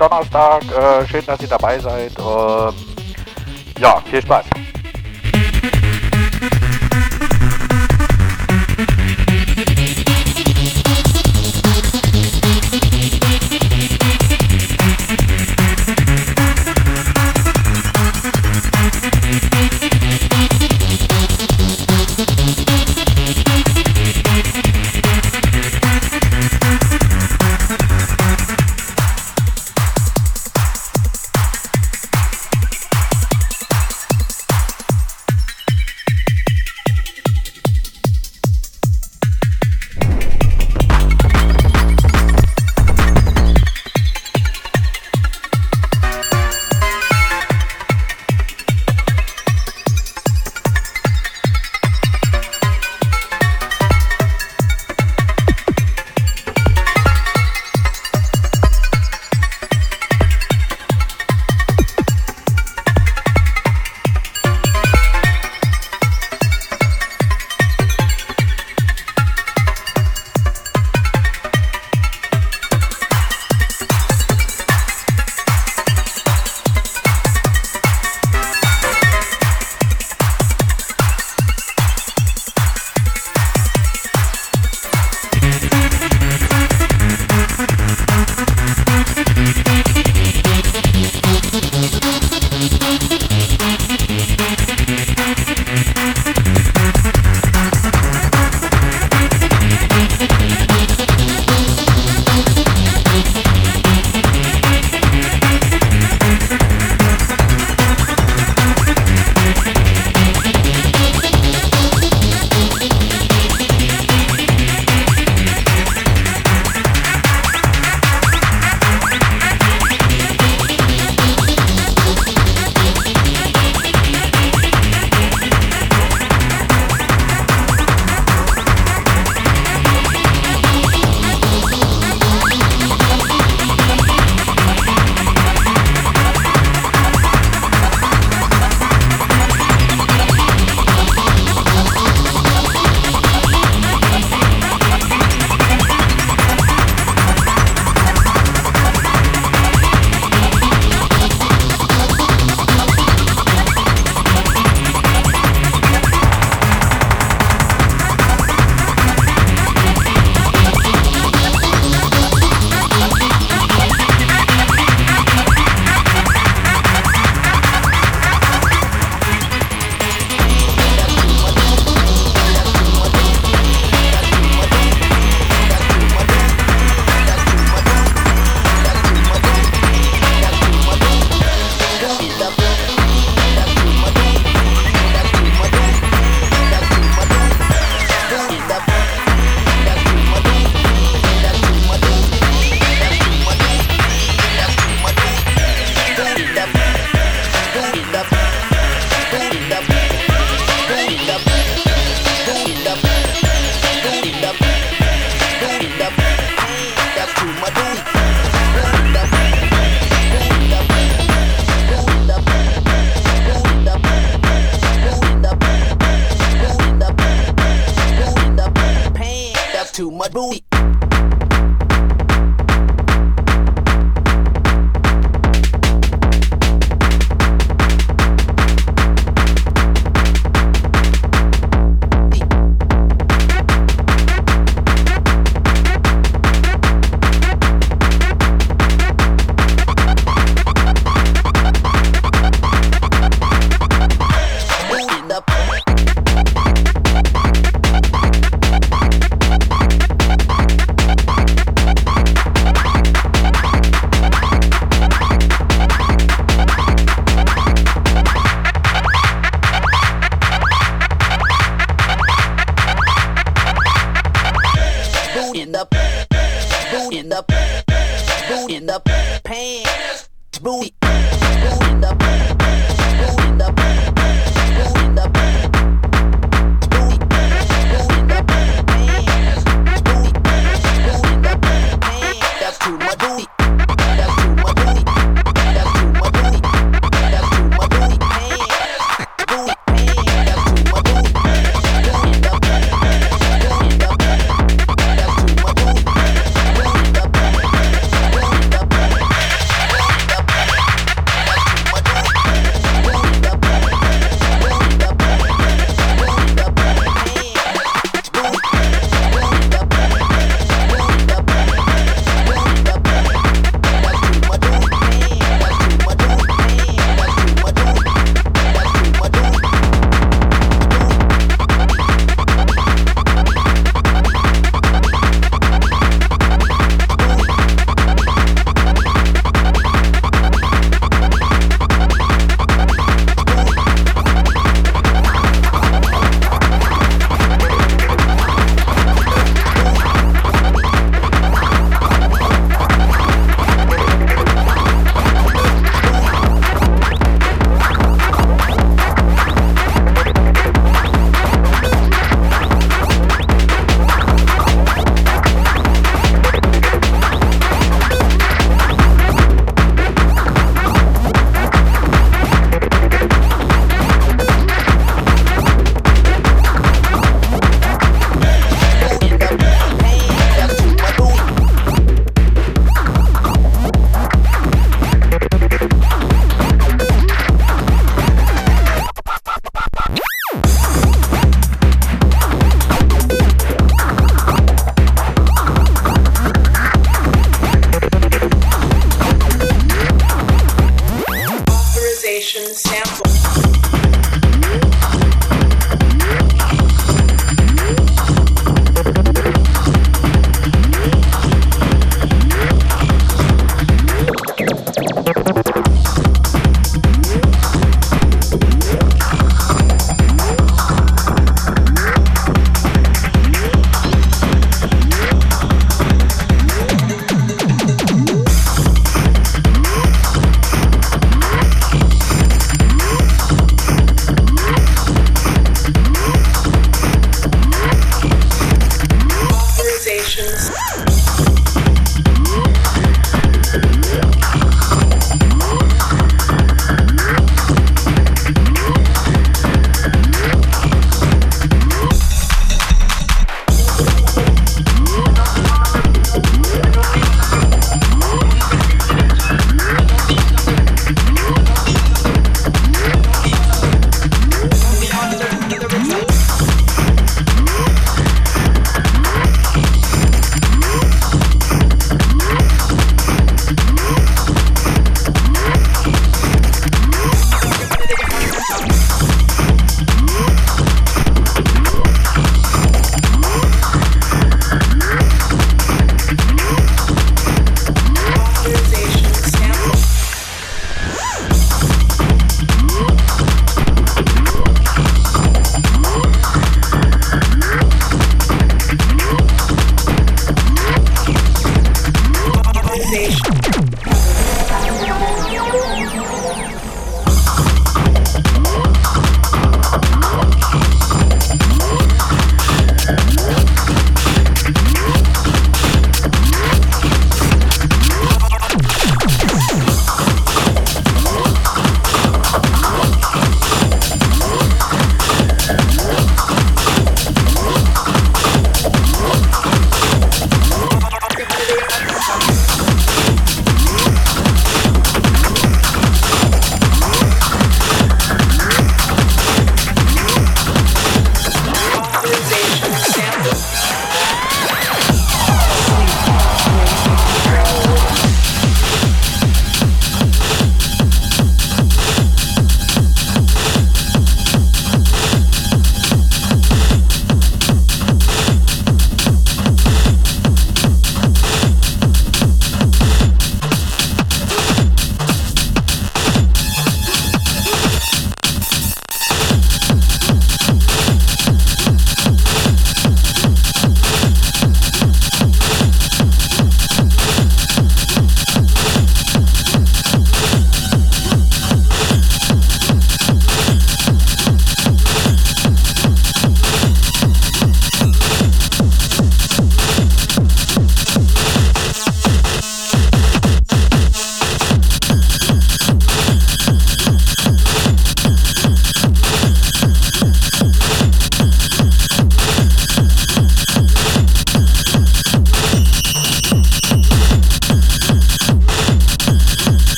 [0.00, 0.62] Donnerstag.
[0.72, 2.12] Äh, schön, dass ihr dabei seid.
[2.18, 2.74] Ähm,
[3.78, 4.46] ja, viel Spaß.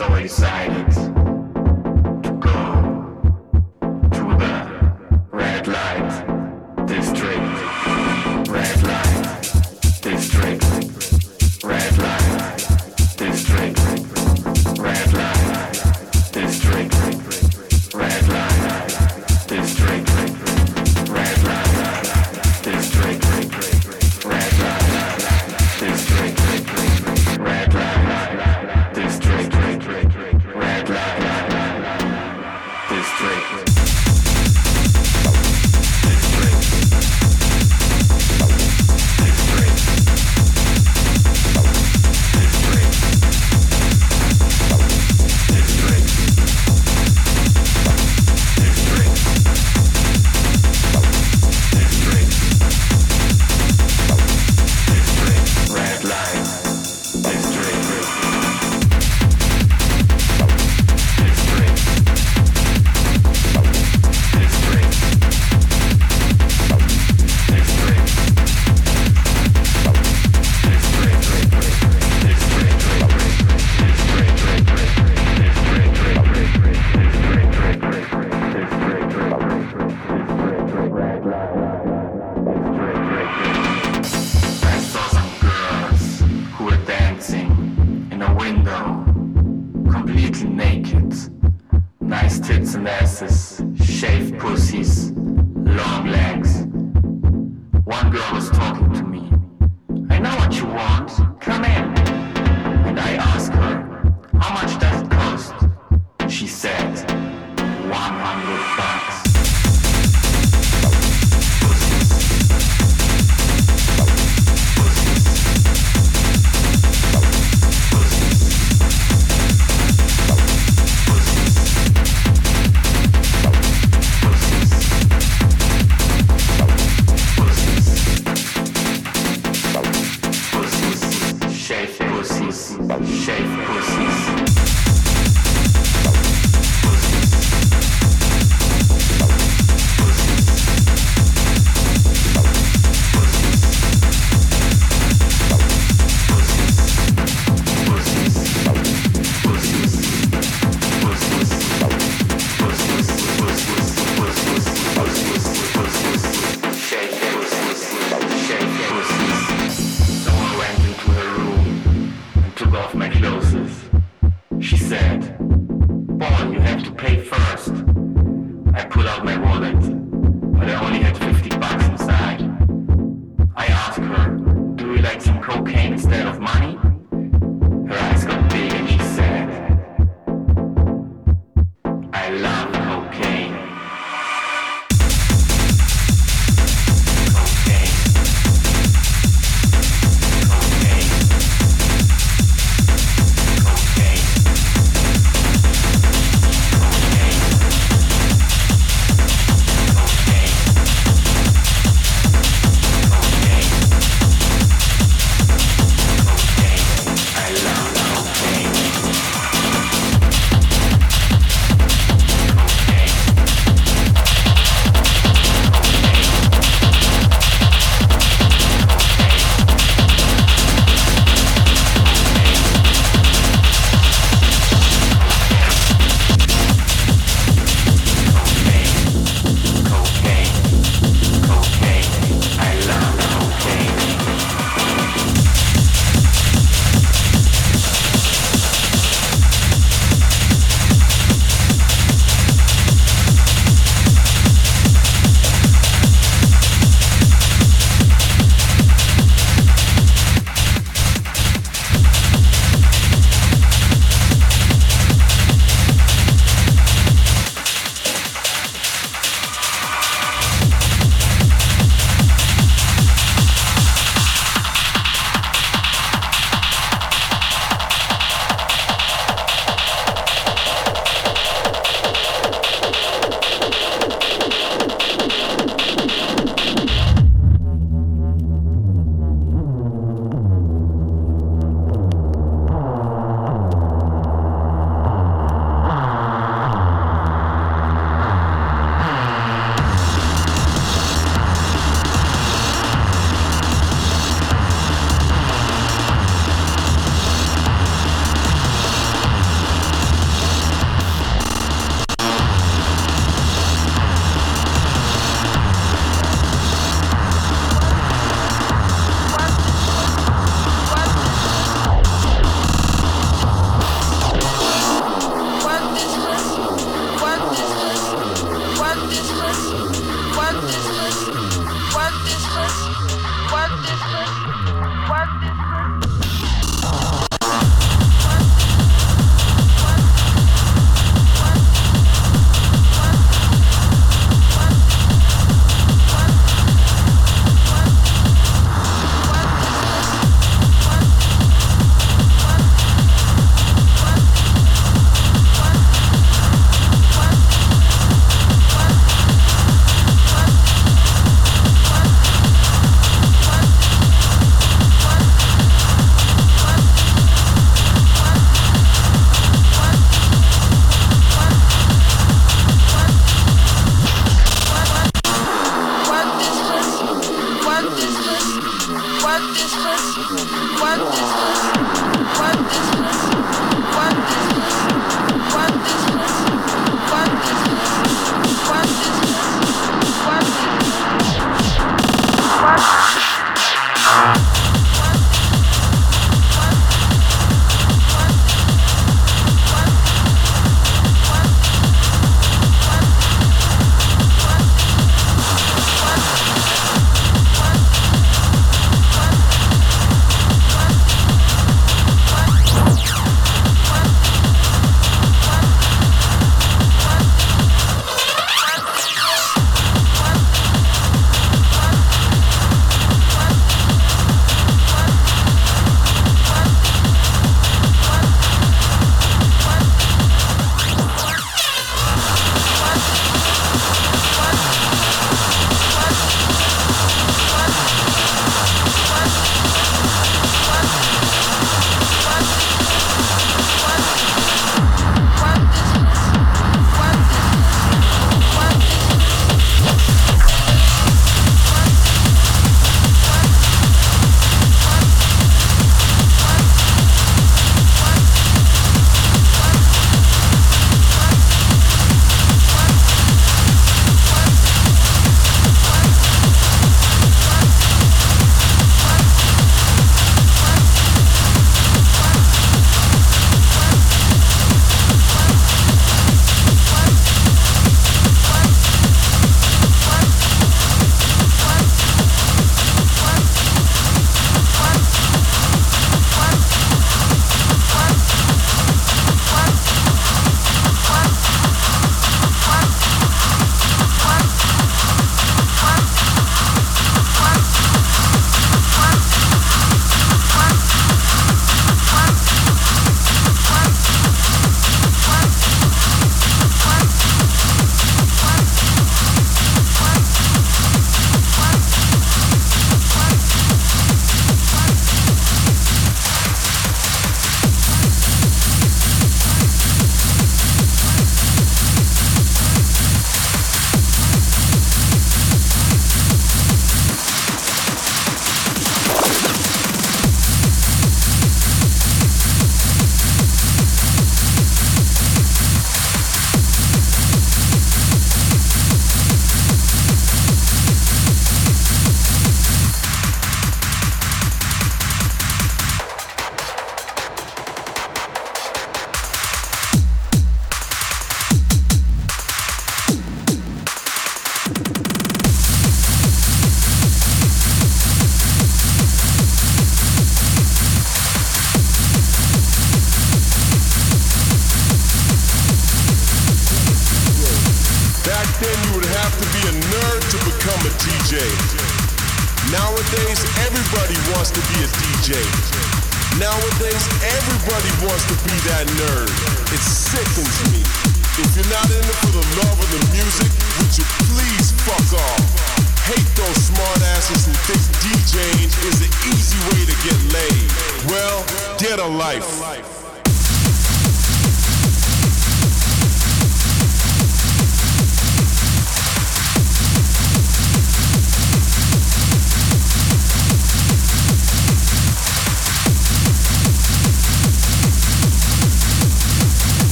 [0.00, 0.79] so excited.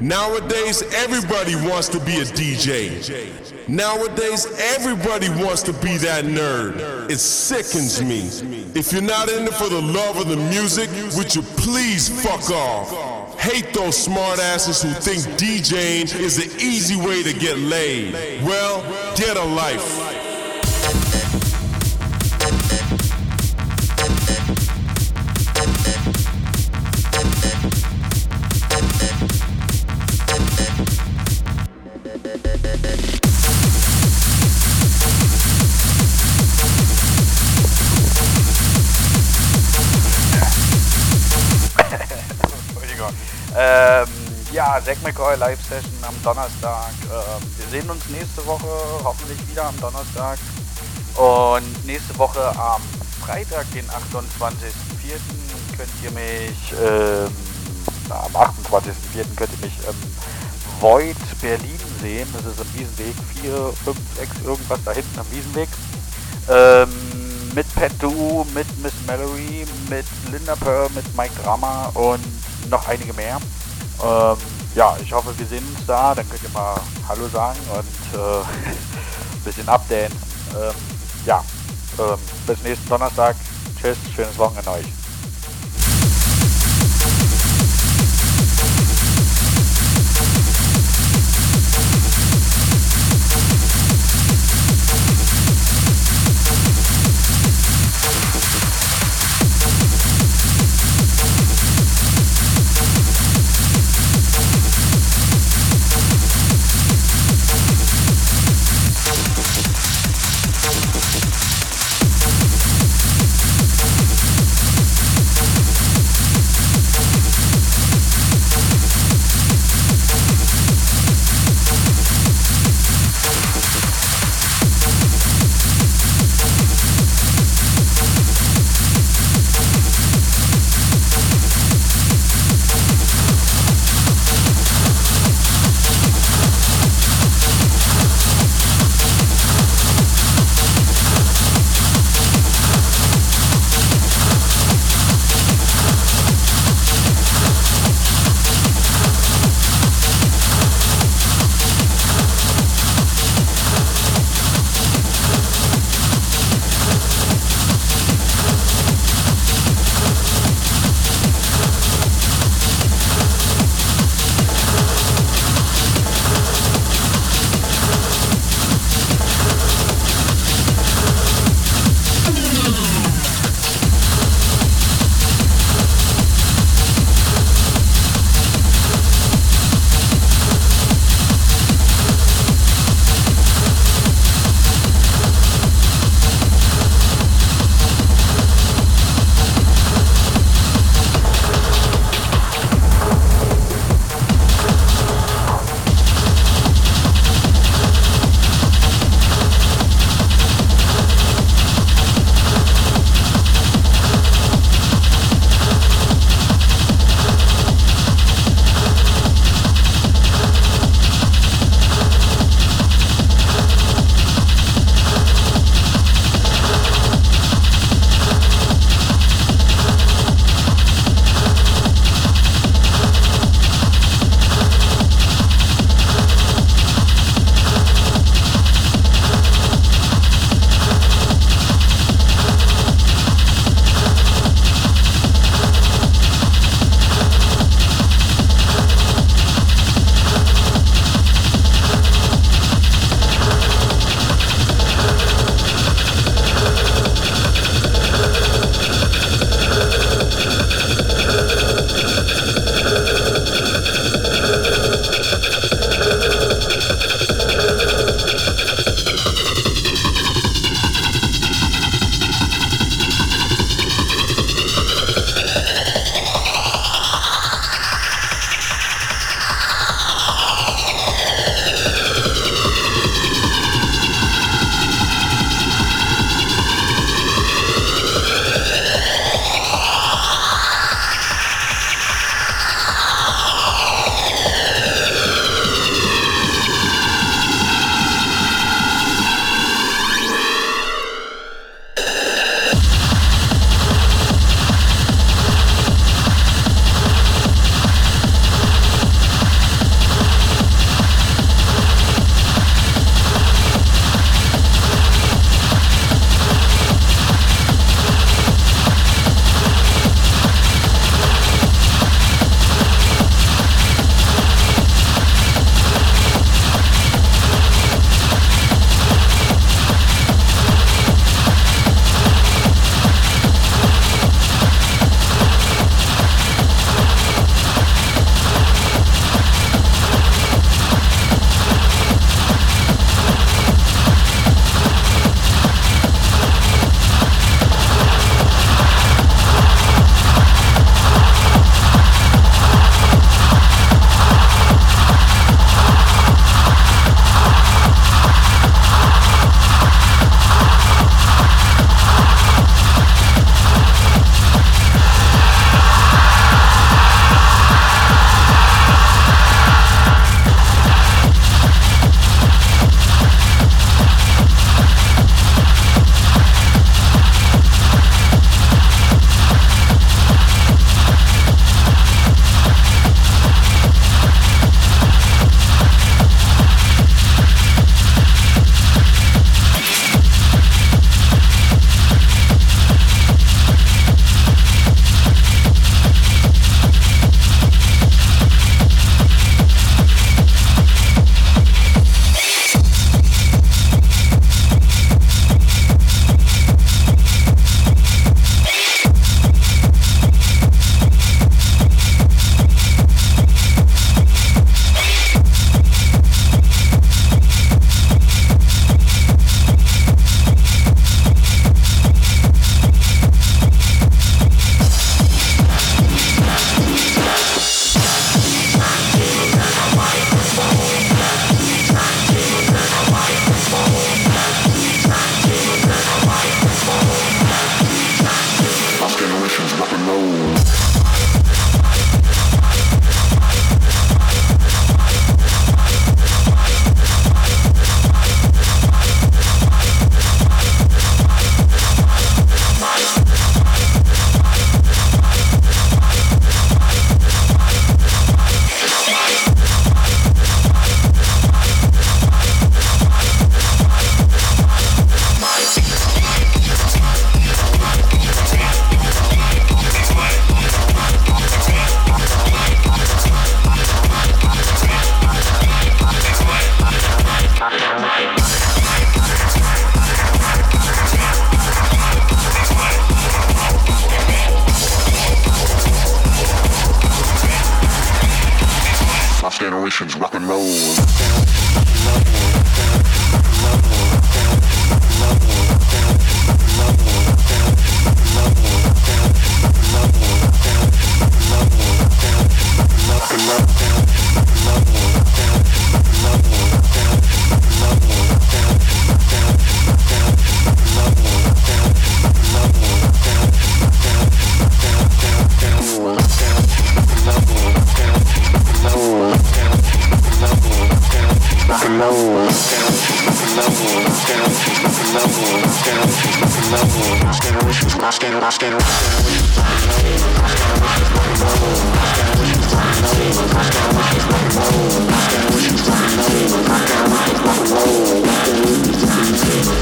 [0.00, 3.68] Nowadays, everybody wants to be a DJ.
[3.68, 4.46] Nowadays,
[4.76, 7.10] everybody wants to be that nerd.
[7.10, 8.28] It sickens me.
[8.74, 12.50] If you're not in it for the love of the music, would you please fuck
[12.50, 13.38] off?
[13.40, 18.12] Hate those smartasses who think DJing is the easy way to get laid.
[18.44, 18.82] Well,
[19.16, 20.15] get a life.
[44.86, 46.92] Zack McCoy Live Session am Donnerstag.
[47.10, 48.68] Ähm, wir sehen uns nächste Woche
[49.02, 50.38] hoffentlich wieder am Donnerstag.
[51.16, 52.80] Und nächste Woche am
[53.20, 55.18] Freitag, den 28.04.
[55.76, 57.32] könnt ihr mich, ähm,
[58.10, 59.24] am 28.04.
[59.34, 59.96] könnt ihr mich ähm,
[60.78, 62.28] Void Berlin sehen.
[62.32, 65.68] Das ist am Wiesenweg 4, 5, 6, irgendwas da hinten am Wiesenweg.
[66.48, 66.88] Ähm,
[67.56, 72.22] mit Pat Du, mit Miss Mallory, mit Linda Pearl, mit Mike Drama und
[72.70, 73.40] noch einige mehr.
[74.00, 74.36] Ähm,
[74.76, 76.14] ja, ich hoffe, wir sehen uns da.
[76.14, 80.18] Dann könnt ihr mal Hallo sagen und äh, ein bisschen abdancen.
[80.54, 80.74] Ähm,
[81.24, 81.42] ja,
[81.98, 83.34] ähm, bis nächsten Donnerstag.
[83.80, 85.05] Tschüss, schönes Wochenende euch.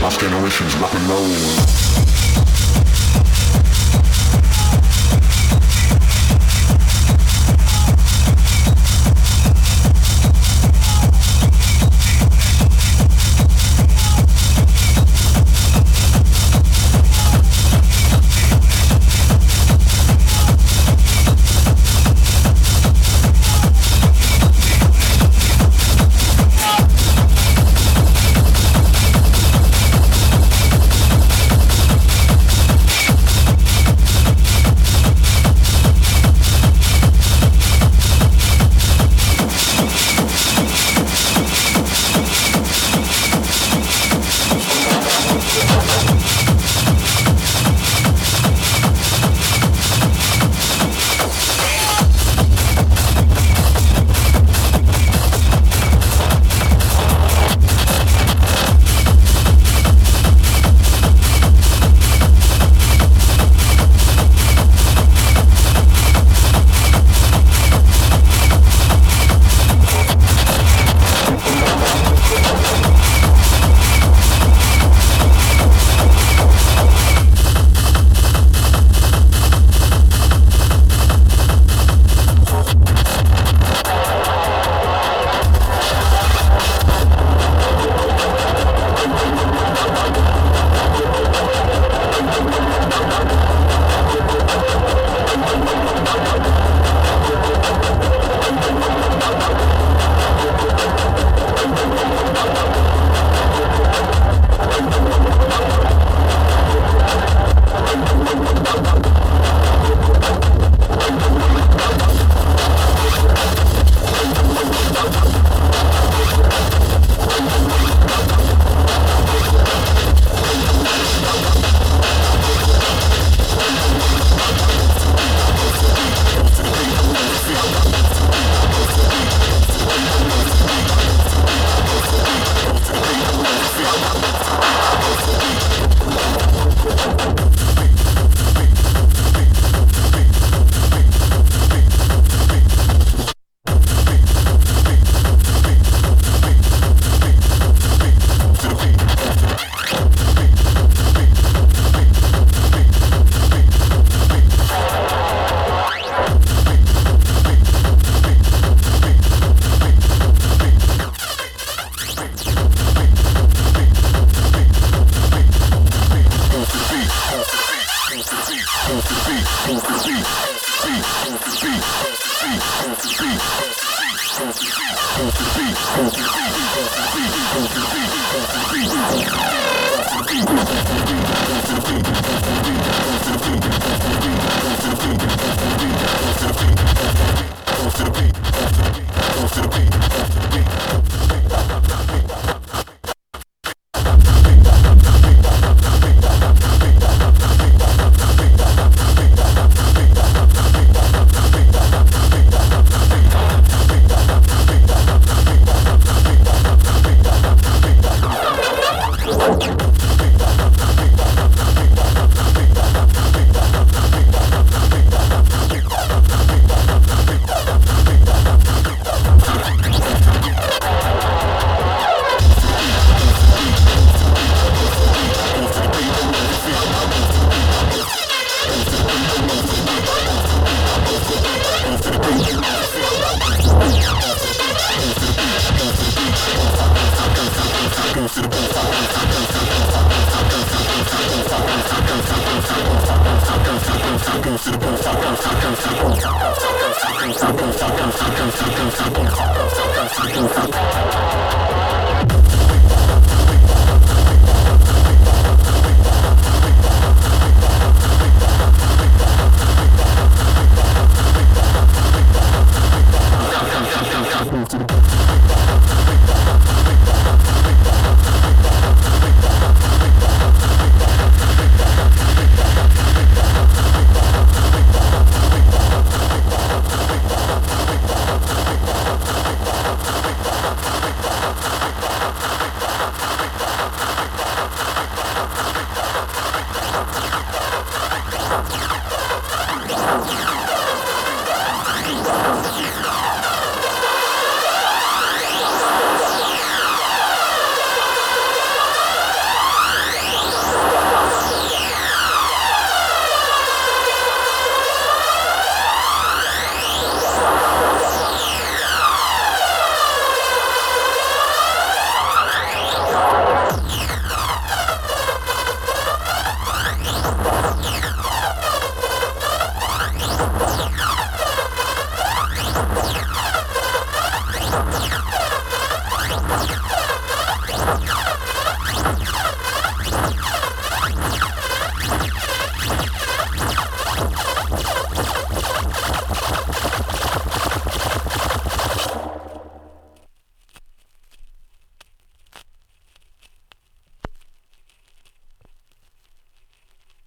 [0.00, 2.43] Lost generations rock and roll.